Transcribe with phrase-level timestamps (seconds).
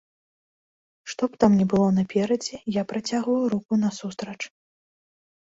[1.13, 4.41] Што б там ні было наперадзе, я працягваю руку насустрач.